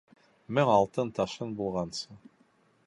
Мең 0.57 0.71
алтын 0.77 1.11
ташын 1.19 1.55
булғансы 1.61 2.21